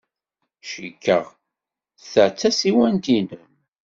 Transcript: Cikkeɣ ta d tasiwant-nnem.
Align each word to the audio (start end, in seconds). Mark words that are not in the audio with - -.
Cikkeɣ 0.69 1.25
ta 2.11 2.25
d 2.29 2.35
tasiwant-nnem. 2.39 3.49